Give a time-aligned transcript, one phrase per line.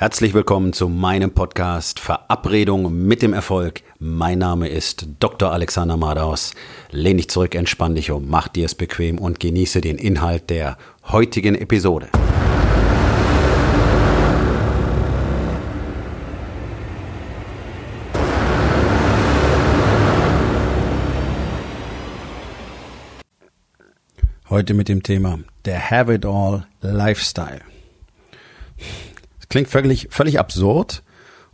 [0.00, 3.82] Herzlich willkommen zu meinem Podcast Verabredung mit dem Erfolg.
[3.98, 5.50] Mein Name ist Dr.
[5.50, 6.54] Alexander Madaus.
[6.92, 10.78] Lehn dich zurück, entspann dich um, mach dir es bequem und genieße den Inhalt der
[11.08, 12.10] heutigen Episode.
[24.48, 27.67] Heute mit dem Thema der Have It All Lifestyle.
[29.48, 31.02] Klingt völlig, völlig absurd.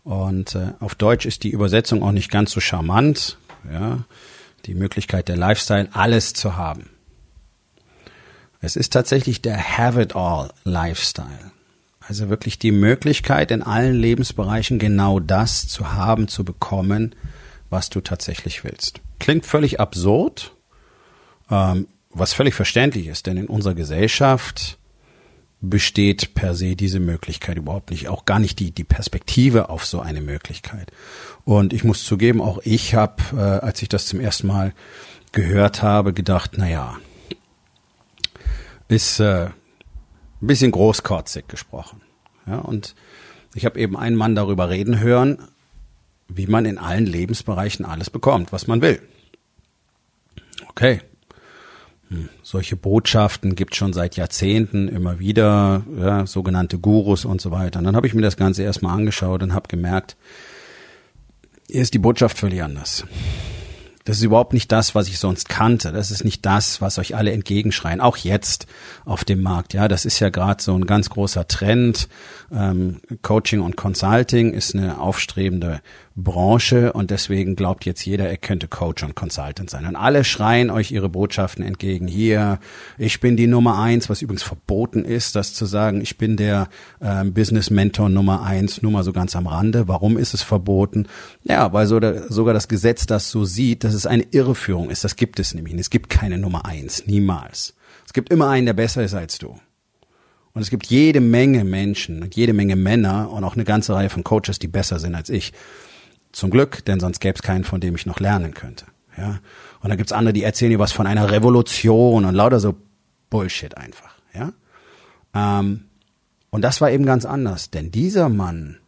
[0.02, 3.38] Und äh, auf Deutsch ist die Übersetzung auch nicht ganz so charmant.
[3.70, 4.04] Ja,
[4.66, 6.90] die Möglichkeit der Lifestyle, alles zu haben.
[8.60, 11.52] Es ist tatsächlich der Have it all Lifestyle.
[12.00, 17.14] Also wirklich die Möglichkeit, in allen Lebensbereichen genau das zu haben, zu bekommen,
[17.70, 19.00] was du tatsächlich willst.
[19.18, 20.52] Klingt völlig absurd,
[21.50, 24.78] ähm, was völlig verständlich ist, denn in unserer Gesellschaft
[25.68, 30.00] besteht per se diese Möglichkeit überhaupt nicht, auch gar nicht die, die Perspektive auf so
[30.00, 30.90] eine Möglichkeit.
[31.44, 34.72] Und ich muss zugeben, auch ich habe, äh, als ich das zum ersten Mal
[35.32, 36.96] gehört habe, gedacht, na ja,
[38.88, 39.52] ist äh, ein
[40.40, 42.00] bisschen großkotzig gesprochen.
[42.46, 42.94] Ja, und
[43.54, 45.38] ich habe eben einen Mann darüber reden hören,
[46.28, 49.00] wie man in allen Lebensbereichen alles bekommt, was man will.
[50.68, 51.00] Okay,
[52.42, 57.78] solche Botschaften gibt schon seit Jahrzehnten immer wieder, ja, sogenannte Gurus und so weiter.
[57.78, 60.16] Und dann habe ich mir das Ganze erstmal angeschaut und habe gemerkt,
[61.68, 63.04] hier ist die Botschaft völlig anders.
[64.04, 65.90] Das ist überhaupt nicht das, was ich sonst kannte.
[65.90, 68.02] Das ist nicht das, was euch alle entgegenschreien.
[68.02, 68.66] Auch jetzt
[69.06, 69.72] auf dem Markt.
[69.72, 72.08] Ja, das ist ja gerade so ein ganz großer Trend.
[72.52, 75.80] Ähm, Coaching und Consulting ist eine aufstrebende
[76.16, 79.84] Branche und deswegen glaubt jetzt jeder, er könnte Coach und Consultant sein.
[79.84, 82.06] Und alle schreien euch ihre Botschaften entgegen.
[82.06, 82.60] Hier,
[82.98, 86.68] ich bin die Nummer eins, was übrigens verboten ist, das zu sagen, ich bin der
[87.00, 89.88] ähm, Business Mentor Nummer eins, nur mal so ganz am Rande.
[89.88, 91.08] Warum ist es verboten?
[91.42, 95.02] Ja, weil so der, sogar das Gesetz das so sieht, dass es eine Irreführung ist.
[95.02, 95.74] Das gibt es nämlich.
[95.74, 97.74] Es gibt keine Nummer eins, niemals.
[98.06, 99.58] Es gibt immer einen, der besser ist als du.
[100.52, 104.10] Und es gibt jede Menge Menschen und jede Menge Männer und auch eine ganze Reihe
[104.10, 105.52] von Coaches, die besser sind als ich.
[106.34, 108.86] Zum Glück, denn sonst gäbe es keinen, von dem ich noch lernen könnte.
[109.16, 109.38] Ja.
[109.80, 112.74] Und dann gibt's andere, die erzählen dir was von einer Revolution und lauter so
[113.30, 114.16] Bullshit einfach.
[114.34, 114.52] Ja.
[115.32, 115.84] Ähm,
[116.50, 118.78] und das war eben ganz anders, denn dieser Mann,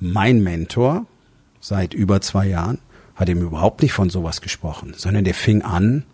[0.00, 1.06] mein Mentor
[1.60, 2.78] seit über zwei Jahren,
[3.14, 6.04] hat ihm überhaupt nicht von sowas gesprochen, sondern der fing an,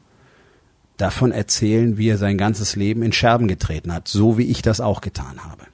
[0.96, 4.80] davon erzählen, wie er sein ganzes Leben in Scherben getreten hat, so wie ich das
[4.80, 5.64] auch getan habe.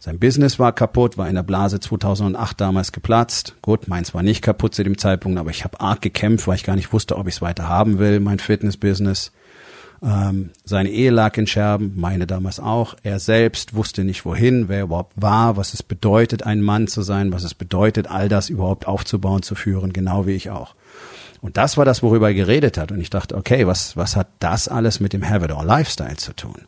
[0.00, 3.56] Sein Business war kaputt, war in der Blase 2008 damals geplatzt.
[3.62, 6.62] Gut, meins war nicht kaputt zu dem Zeitpunkt, aber ich habe arg gekämpft, weil ich
[6.62, 9.32] gar nicht wusste, ob ich es weiter haben will, mein Fitness-Business.
[10.00, 12.94] Ähm, seine Ehe lag in Scherben, meine damals auch.
[13.02, 17.32] Er selbst wusste nicht wohin, wer überhaupt war, was es bedeutet, ein Mann zu sein,
[17.32, 20.76] was es bedeutet, all das überhaupt aufzubauen, zu führen, genau wie ich auch.
[21.40, 22.92] Und das war das, worüber er geredet hat.
[22.92, 26.16] Und ich dachte, okay, was, was hat das alles mit dem Have It All Lifestyle
[26.16, 26.62] zu tun?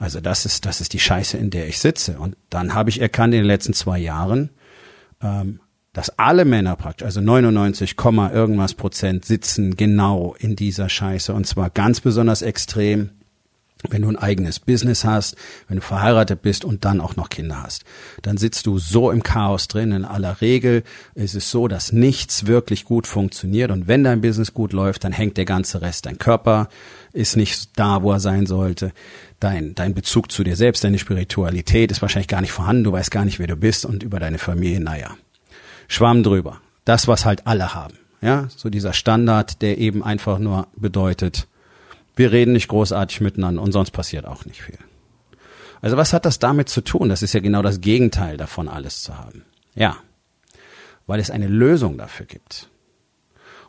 [0.00, 2.18] Also das ist, das ist die Scheiße, in der ich sitze.
[2.18, 4.48] Und dann habe ich erkannt in den letzten zwei Jahren,
[5.22, 5.60] ähm,
[5.92, 7.96] dass alle Männer praktisch, also 99,
[8.32, 11.34] irgendwas Prozent sitzen genau in dieser Scheiße.
[11.34, 13.10] Und zwar ganz besonders extrem
[13.88, 15.36] wenn du ein eigenes Business hast,
[15.68, 17.84] wenn du verheiratet bist und dann auch noch Kinder hast,
[18.22, 19.92] dann sitzt du so im Chaos drin.
[19.92, 20.82] In aller Regel
[21.14, 25.12] ist es so, dass nichts wirklich gut funktioniert und wenn dein Business gut läuft, dann
[25.12, 26.06] hängt der ganze Rest.
[26.06, 26.68] Dein Körper
[27.12, 28.92] ist nicht da, wo er sein sollte.
[29.40, 32.84] Dein, dein Bezug zu dir selbst, deine Spiritualität ist wahrscheinlich gar nicht vorhanden.
[32.84, 35.16] Du weißt gar nicht, wer du bist und über deine Familie, naja.
[35.88, 36.60] Schwamm drüber.
[36.84, 37.94] Das, was halt alle haben.
[38.22, 41.48] Ja, so dieser Standard, der eben einfach nur bedeutet,
[42.20, 44.78] wir reden nicht großartig miteinander und sonst passiert auch nicht viel.
[45.80, 47.08] Also was hat das damit zu tun?
[47.08, 49.46] Das ist ja genau das Gegenteil davon, alles zu haben.
[49.74, 49.96] Ja,
[51.06, 52.68] weil es eine Lösung dafür gibt.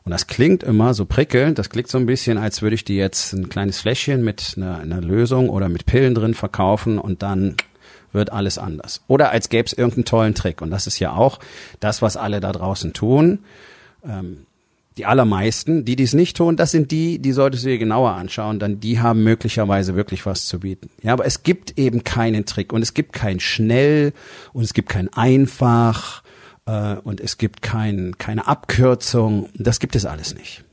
[0.04, 2.98] Und das klingt immer so prickelnd, das klingt so ein bisschen, als würde ich dir
[2.98, 7.56] jetzt ein kleines Fläschchen mit einer, einer Lösung oder mit Pillen drin verkaufen und dann
[8.12, 9.02] wird alles anders.
[9.08, 10.62] Oder als gäbe es irgendeinen tollen Trick.
[10.62, 11.40] Und das ist ja auch
[11.80, 13.40] das, was alle da draußen tun.
[14.04, 14.46] Ähm,
[14.98, 18.60] die allermeisten, die dies nicht tun, das sind die, die solltest du dir genauer anschauen,
[18.60, 20.90] dann die haben möglicherweise wirklich was zu bieten.
[21.02, 24.14] Ja, aber es gibt eben keinen Trick und es gibt kein schnell
[24.52, 26.24] und es gibt kein einfach
[26.66, 29.50] äh, und es gibt kein, keine Abkürzung.
[29.56, 30.64] Das gibt es alles nicht.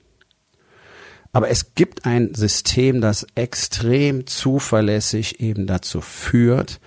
[1.32, 6.80] Aber es gibt ein System, das extrem zuverlässig eben dazu führt,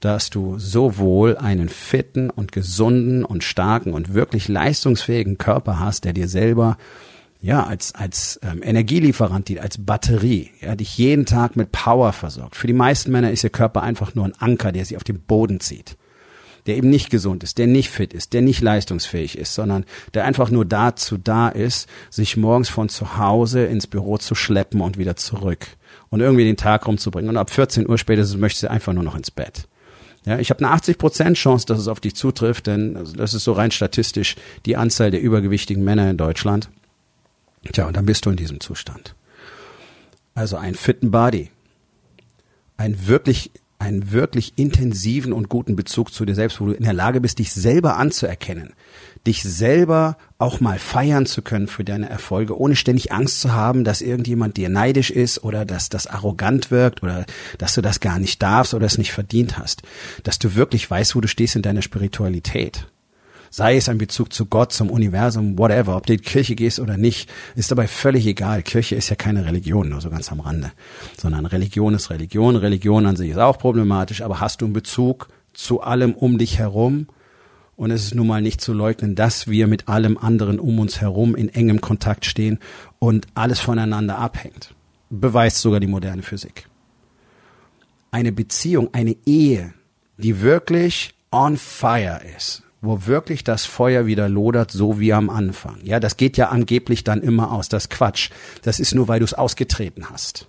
[0.00, 6.12] dass du sowohl einen fitten und gesunden und starken und wirklich leistungsfähigen Körper hast, der
[6.12, 6.76] dir selber
[7.40, 12.56] ja, als, als ähm, Energielieferant, die, als Batterie, ja, dich jeden Tag mit Power versorgt.
[12.56, 15.20] Für die meisten Männer ist ihr Körper einfach nur ein Anker, der sie auf den
[15.20, 15.96] Boden zieht.
[16.66, 19.84] der eben nicht gesund ist, der nicht fit ist, der nicht leistungsfähig ist, sondern
[20.14, 24.80] der einfach nur dazu da ist, sich morgens von zu Hause ins Büro zu schleppen
[24.80, 25.68] und wieder zurück
[26.08, 27.30] und irgendwie den Tag rumzubringen.
[27.30, 29.68] Und ab 14 Uhr spätestens möchte sie einfach nur noch ins Bett.
[30.26, 33.52] Ja, ich habe eine 80% Chance, dass es auf dich zutrifft, denn das ist so
[33.52, 34.34] rein statistisch
[34.66, 36.68] die Anzahl der übergewichtigen Männer in Deutschland.
[37.72, 39.14] Tja, und dann bist du in diesem Zustand.
[40.34, 41.50] Also einen fitten Body,
[42.76, 46.92] ein wirklich einen wirklich intensiven und guten Bezug zu dir selbst, wo du in der
[46.92, 48.74] Lage bist, dich selber anzuerkennen,
[49.26, 53.84] dich selber auch mal feiern zu können für deine Erfolge, ohne ständig Angst zu haben,
[53.84, 57.26] dass irgendjemand dir neidisch ist oder dass das arrogant wirkt oder
[57.58, 59.82] dass du das gar nicht darfst oder es nicht verdient hast,
[60.22, 62.86] dass du wirklich weißt, wo du stehst in deiner Spiritualität
[63.50, 66.80] sei es ein Bezug zu Gott, zum Universum, whatever, ob du in die Kirche gehst
[66.80, 68.62] oder nicht, ist dabei völlig egal.
[68.62, 70.72] Kirche ist ja keine Religion, nur so ganz am Rande,
[71.16, 72.56] sondern Religion ist Religion.
[72.56, 76.58] Religion an sich ist auch problematisch, aber hast du einen Bezug zu allem um dich
[76.58, 77.06] herum?
[77.76, 81.00] Und es ist nun mal nicht zu leugnen, dass wir mit allem anderen um uns
[81.02, 82.58] herum in engem Kontakt stehen
[82.98, 84.74] und alles voneinander abhängt.
[85.10, 86.68] Beweist sogar die moderne Physik.
[88.10, 89.74] Eine Beziehung, eine Ehe,
[90.16, 95.78] die wirklich on fire ist, wo wirklich das Feuer wieder lodert, so wie am Anfang.
[95.82, 97.68] Ja, das geht ja angeblich dann immer aus.
[97.68, 98.30] Das Quatsch.
[98.62, 100.48] Das ist nur, weil du es ausgetreten hast.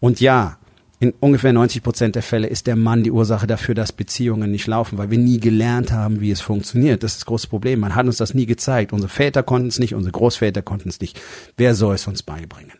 [0.00, 0.58] Und ja,
[0.98, 4.66] in ungefähr 90 Prozent der Fälle ist der Mann die Ursache dafür, dass Beziehungen nicht
[4.66, 7.02] laufen, weil wir nie gelernt haben, wie es funktioniert.
[7.02, 7.80] Das ist das große Problem.
[7.80, 8.94] Man hat uns das nie gezeigt.
[8.94, 11.20] Unsere Väter konnten es nicht, unsere Großväter konnten es nicht.
[11.58, 12.72] Wer soll es uns beibringen?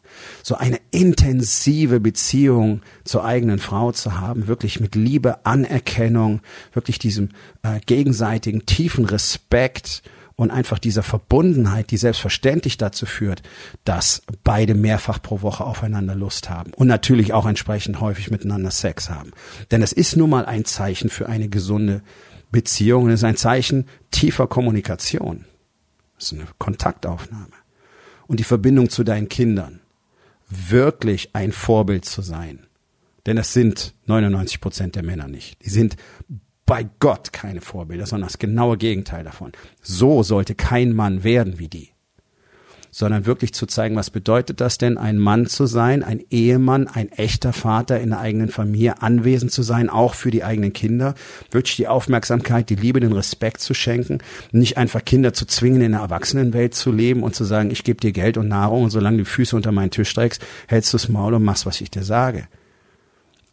[0.43, 6.41] So eine intensive Beziehung zur eigenen Frau zu haben, wirklich mit Liebe, Anerkennung,
[6.73, 7.29] wirklich diesem
[7.63, 10.03] äh, gegenseitigen tiefen Respekt
[10.37, 13.43] und einfach dieser Verbundenheit, die selbstverständlich dazu führt,
[13.85, 19.09] dass beide mehrfach pro Woche aufeinander Lust haben und natürlich auch entsprechend häufig miteinander Sex
[19.09, 19.33] haben.
[19.71, 22.03] Denn es ist nun mal ein Zeichen für eine gesunde
[22.53, 25.47] Beziehung und es ist ein Zeichen tiefer Kommunikation.
[26.17, 27.49] Das ist eine Kontaktaufnahme.
[28.27, 29.81] Und die Verbindung zu deinen Kindern.
[30.49, 32.67] Wirklich ein Vorbild zu sein.
[33.25, 35.65] Denn es sind 99 Prozent der Männer nicht.
[35.65, 35.97] Die sind
[36.67, 39.53] bei Gott keine Vorbilder, sondern das genaue Gegenteil davon.
[39.81, 41.91] So sollte kein Mann werden wie die.
[42.91, 47.13] Sondern wirklich zu zeigen, was bedeutet das denn, ein Mann zu sein, ein Ehemann, ein
[47.13, 51.15] echter Vater in der eigenen Familie, anwesend zu sein, auch für die eigenen Kinder,
[51.51, 54.19] wirklich die Aufmerksamkeit, die Liebe, den Respekt zu schenken,
[54.51, 58.01] nicht einfach Kinder zu zwingen, in der Erwachsenenwelt zu leben und zu sagen, ich gebe
[58.01, 61.09] dir Geld und Nahrung und solange du Füße unter meinen Tisch streckst, hältst du das
[61.09, 62.49] Maul und machst, was ich dir sage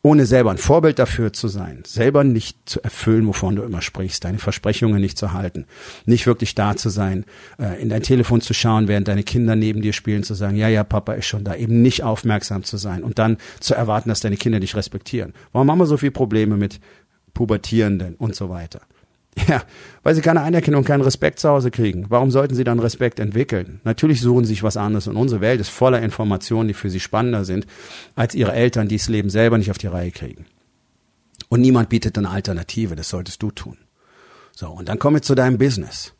[0.05, 4.25] ohne selber ein Vorbild dafür zu sein, selber nicht zu erfüllen, wovon du immer sprichst,
[4.25, 5.65] deine Versprechungen nicht zu halten,
[6.05, 7.23] nicht wirklich da zu sein,
[7.57, 10.67] äh, in dein Telefon zu schauen, während deine Kinder neben dir spielen, zu sagen, ja,
[10.67, 14.19] ja, Papa ist schon da, eben nicht aufmerksam zu sein und dann zu erwarten, dass
[14.19, 15.33] deine Kinder dich respektieren.
[15.53, 16.81] Warum haben wir so viele Probleme mit
[17.33, 18.81] Pubertierenden und so weiter?
[19.47, 19.63] Ja,
[20.03, 22.06] weil sie keine Anerkennung, keinen Respekt zu Hause kriegen.
[22.09, 23.81] Warum sollten sie dann Respekt entwickeln?
[23.83, 27.00] Natürlich suchen sie sich was anderes und unsere Welt ist voller Informationen, die für sie
[27.00, 27.65] spannender sind,
[28.15, 30.45] als ihre Eltern, die das Leben selber nicht auf die Reihe kriegen.
[31.50, 33.77] Und niemand bietet eine Alternative, das solltest du tun.
[34.56, 36.13] So, und dann kommen wir zu deinem Business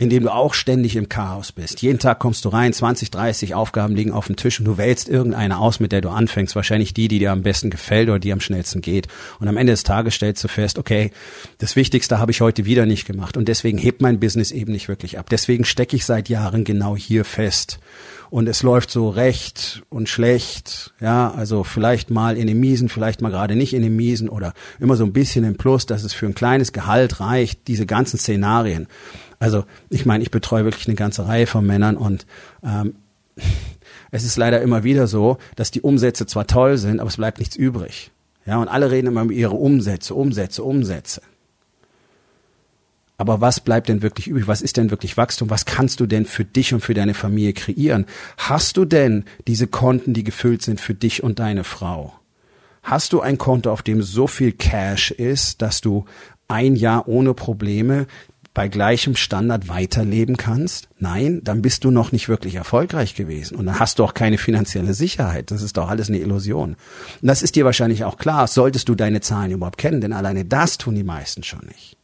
[0.00, 1.82] in dem du auch ständig im Chaos bist.
[1.82, 5.08] Jeden Tag kommst du rein, 20, 30 Aufgaben liegen auf dem Tisch und du wählst
[5.08, 6.54] irgendeine aus, mit der du anfängst.
[6.54, 9.08] Wahrscheinlich die, die dir am besten gefällt oder die am schnellsten geht.
[9.40, 11.10] Und am Ende des Tages stellst du fest, okay,
[11.58, 14.86] das Wichtigste habe ich heute wieder nicht gemacht und deswegen hebt mein Business eben nicht
[14.86, 15.26] wirklich ab.
[15.30, 17.80] Deswegen stecke ich seit Jahren genau hier fest.
[18.30, 23.22] Und es läuft so recht und schlecht, ja, also vielleicht mal in den Miesen, vielleicht
[23.22, 26.12] mal gerade nicht in den Miesen oder immer so ein bisschen im Plus, dass es
[26.12, 28.86] für ein kleines Gehalt reicht, diese ganzen Szenarien.
[29.38, 32.26] Also ich meine, ich betreue wirklich eine ganze Reihe von Männern und
[32.62, 32.94] ähm,
[34.10, 37.38] es ist leider immer wieder so, dass die Umsätze zwar toll sind, aber es bleibt
[37.38, 38.10] nichts übrig.
[38.46, 41.20] Ja, und alle reden immer über ihre Umsätze, Umsätze, Umsätze.
[43.18, 44.46] Aber was bleibt denn wirklich übrig?
[44.46, 45.50] Was ist denn wirklich Wachstum?
[45.50, 48.06] Was kannst du denn für dich und für deine Familie kreieren?
[48.36, 52.14] Hast du denn diese Konten, die gefüllt sind für dich und deine Frau?
[52.84, 56.04] Hast du ein Konto, auf dem so viel Cash ist, dass du
[56.46, 58.06] ein Jahr ohne Probleme
[58.58, 60.88] bei gleichem Standard weiterleben kannst?
[60.98, 63.56] Nein, dann bist du noch nicht wirklich erfolgreich gewesen.
[63.56, 65.52] Und dann hast du auch keine finanzielle Sicherheit.
[65.52, 66.70] Das ist doch alles eine Illusion.
[66.70, 66.76] Und
[67.22, 70.76] das ist dir wahrscheinlich auch klar, solltest du deine Zahlen überhaupt kennen, denn alleine das
[70.76, 71.96] tun die meisten schon nicht.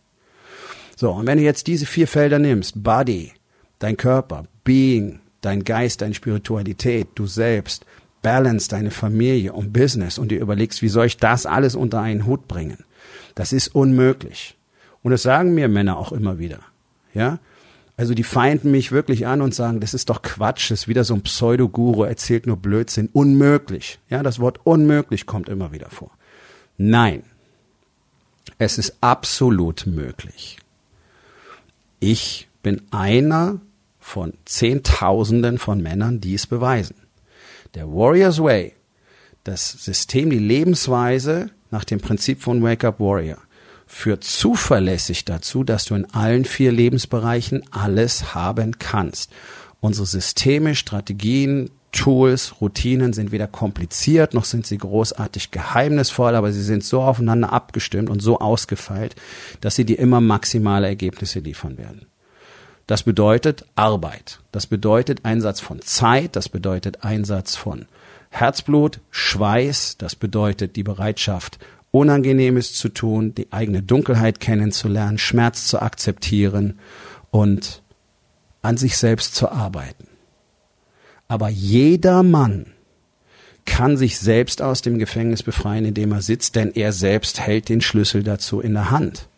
[0.94, 3.32] So, und wenn du jetzt diese vier Felder nimmst, Body,
[3.80, 7.84] dein Körper, Being, dein Geist, deine Spiritualität, du selbst,
[8.23, 12.26] Balance, deine Familie und Business und dir überlegst, wie soll ich das alles unter einen
[12.26, 12.84] Hut bringen?
[13.34, 14.56] Das ist unmöglich.
[15.04, 16.61] Und das sagen mir Männer auch immer wieder.
[17.12, 17.38] Ja?
[17.96, 21.04] Also die feinden mich wirklich an und sagen, das ist doch Quatsch, das ist wieder
[21.04, 23.11] so ein Pseudoguru, erzählt nur Blödsinn.
[23.12, 24.00] Unmöglich.
[24.08, 26.11] Ja, das Wort unmöglich kommt immer wieder vor.
[26.76, 27.23] Nein.
[28.58, 30.58] Es ist absolut möglich.
[32.00, 33.61] Ich bin einer
[34.00, 36.96] von Zehntausenden von Männern, die es beweisen.
[37.75, 38.73] Der Warrior's Way,
[39.44, 43.38] das System, die Lebensweise nach dem Prinzip von Wake Up Warrior,
[43.87, 49.31] führt zuverlässig dazu, dass du in allen vier Lebensbereichen alles haben kannst.
[49.81, 56.62] Unsere Systeme, Strategien, Tools, Routinen sind weder kompliziert noch sind sie großartig geheimnisvoll, aber sie
[56.62, 59.14] sind so aufeinander abgestimmt und so ausgefeilt,
[59.61, 62.07] dass sie dir immer maximale Ergebnisse liefern werden.
[62.87, 64.41] Das bedeutet Arbeit.
[64.53, 66.37] Das bedeutet Einsatz von Zeit.
[66.37, 67.87] Das bedeutet Einsatz von
[68.29, 69.97] Herzblut, Schweiß.
[69.97, 71.59] Das bedeutet die Bereitschaft,
[71.94, 76.80] Unangenehmes zu tun, die eigene Dunkelheit kennenzulernen, Schmerz zu akzeptieren
[77.30, 77.82] und
[78.62, 80.08] an sich selbst zu arbeiten.
[81.28, 82.66] Aber jeder Mann
[83.64, 87.68] kann sich selbst aus dem Gefängnis befreien, in dem er sitzt, denn er selbst hält
[87.68, 89.28] den Schlüssel dazu in der Hand.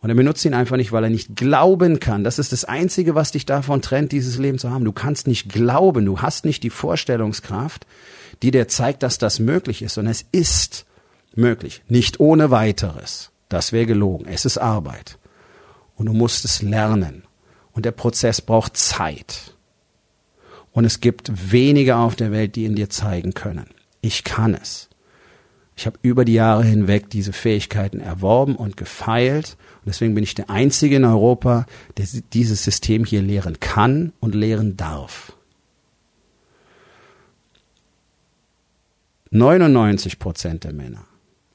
[0.00, 2.24] Und er benutzt ihn einfach nicht, weil er nicht glauben kann.
[2.24, 4.86] Das ist das Einzige, was dich davon trennt, dieses Leben zu haben.
[4.86, 7.86] Du kannst nicht glauben, du hast nicht die Vorstellungskraft,
[8.42, 9.98] die dir zeigt, dass das möglich ist.
[9.98, 10.86] Und es ist
[11.36, 11.82] möglich.
[11.88, 13.30] Nicht ohne weiteres.
[13.48, 14.26] Das wäre gelogen.
[14.26, 15.18] Es ist Arbeit.
[15.96, 17.24] Und du musst es lernen.
[17.72, 19.54] Und der Prozess braucht Zeit.
[20.72, 23.66] Und es gibt wenige auf der Welt, die ihn dir zeigen können.
[24.00, 24.88] Ich kann es.
[25.76, 29.56] Ich habe über die Jahre hinweg diese Fähigkeiten erworben und gefeilt.
[29.76, 34.34] Und deswegen bin ich der Einzige in Europa, der dieses System hier lehren kann und
[34.34, 35.34] lehren darf.
[39.30, 41.06] 99 Prozent der Männer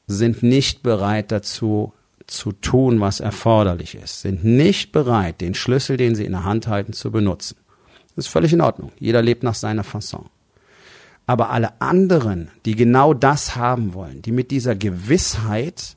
[0.07, 1.93] sind nicht bereit dazu,
[2.27, 6.67] zu tun, was erforderlich ist, sind nicht bereit, den Schlüssel, den sie in der Hand
[6.67, 7.57] halten, zu benutzen.
[8.15, 8.91] Das ist völlig in Ordnung.
[8.99, 10.25] Jeder lebt nach seiner Fasson.
[11.25, 15.95] Aber alle anderen, die genau das haben wollen, die mit dieser Gewissheit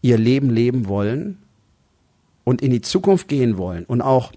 [0.00, 1.38] ihr Leben leben wollen
[2.44, 4.32] und in die Zukunft gehen wollen und auch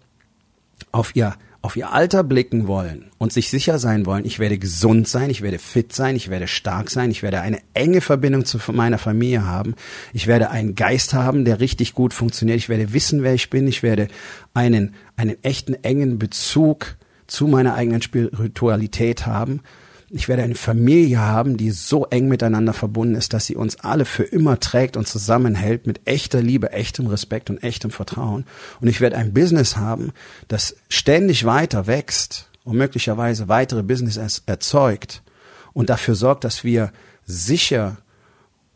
[0.91, 1.35] auf ihr
[1.67, 5.41] auf ihr Alter blicken wollen und sich sicher sein wollen, ich werde gesund sein, ich
[5.41, 9.45] werde fit sein, ich werde stark sein, ich werde eine enge Verbindung zu meiner Familie
[9.45, 9.75] haben,
[10.13, 13.67] ich werde einen Geist haben, der richtig gut funktioniert, ich werde wissen, wer ich bin,
[13.67, 14.07] ich werde
[14.53, 16.95] einen, einen echten engen Bezug
[17.27, 19.59] zu meiner eigenen Spiritualität haben
[20.09, 24.05] ich werde eine Familie haben, die so eng miteinander verbunden ist, dass sie uns alle
[24.05, 28.45] für immer trägt und zusammenhält mit echter Liebe, echtem Respekt und echtem Vertrauen.
[28.79, 30.13] Und ich werde ein Business haben,
[30.47, 35.23] das ständig weiter wächst und möglicherweise weitere Business erzeugt
[35.73, 36.91] und dafür sorgt, dass wir
[37.25, 37.97] sicher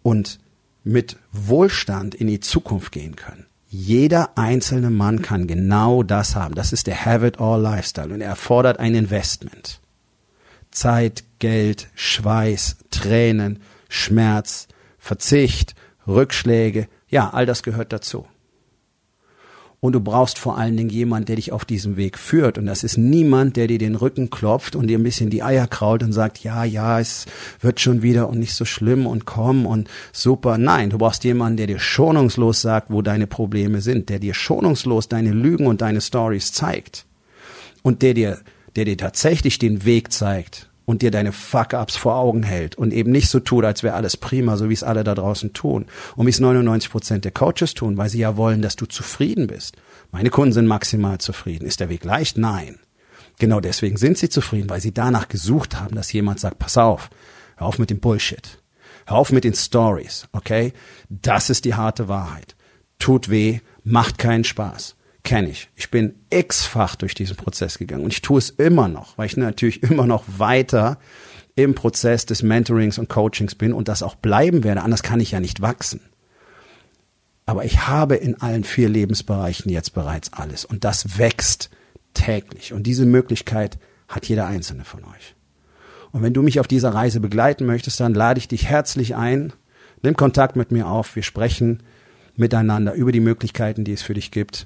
[0.04, 0.40] und
[0.84, 3.46] mit Wohlstand in die Zukunft gehen können.
[3.70, 6.56] Jeder einzelne Mann kann genau das haben.
[6.56, 9.80] Das ist der Have It All Lifestyle und er erfordert ein Investment.
[10.72, 13.60] Zeit, Geld, Schweiß, Tränen,
[13.90, 15.75] Schmerz, Verzicht,
[16.08, 18.25] Rückschläge, ja, all das gehört dazu.
[19.84, 22.60] Und du brauchst vor allen Dingen jemand, der dich auf diesem Weg führt.
[22.60, 25.66] Und das ist niemand, der dir den Rücken klopft und dir ein bisschen die Eier
[25.66, 27.25] krault und sagt, ja, ja, es
[27.62, 30.60] wird schon wieder und nicht so schlimm und komm und super.
[30.60, 35.10] Nein, du brauchst jemanden, der dir schonungslos sagt, wo deine Probleme sind, der dir schonungslos
[35.10, 37.08] deine Lügen und deine Stories zeigt.
[37.82, 38.38] Und der dir
[38.75, 43.12] der dir tatsächlich den Weg zeigt und dir deine Fuck-ups vor Augen hält und eben
[43.12, 45.86] nicht so tut, als wäre alles prima, so wie es alle da draußen tun
[46.16, 49.48] und wie es 99 Prozent der Coaches tun, weil sie ja wollen, dass du zufrieden
[49.48, 49.78] bist.
[50.12, 51.66] Meine Kunden sind maximal zufrieden.
[51.66, 52.38] Ist der Weg leicht?
[52.38, 52.80] Nein.
[53.40, 57.10] Genau deswegen sind sie zufrieden, weil sie danach gesucht haben, dass jemand sagt, pass auf,
[57.56, 58.60] hör auf mit dem Bullshit.
[59.06, 60.74] Hör auf mit den Stories, okay?
[61.10, 62.56] Das ist die harte Wahrheit.
[63.00, 65.70] Tut weh, macht keinen Spaß kenne ich.
[65.75, 69.38] Ich bin x-fach durch diesen Prozess gegangen und ich tue es immer noch, weil ich
[69.38, 71.00] natürlich immer noch weiter
[71.56, 74.84] im Prozess des Mentorings und Coachings bin und das auch bleiben werde.
[74.84, 76.01] Anders kann ich ja nicht wachsen.
[77.46, 81.70] Aber ich habe in allen vier Lebensbereichen jetzt bereits alles und das wächst
[82.13, 85.36] täglich und diese Möglichkeit hat jeder einzelne von euch.
[86.12, 89.54] Und wenn du mich auf dieser Reise begleiten möchtest, dann lade ich dich herzlich ein.
[90.01, 91.16] Nimm Kontakt mit mir auf.
[91.16, 91.84] Wir sprechen
[92.36, 94.66] miteinander über die Möglichkeiten, die es für dich gibt.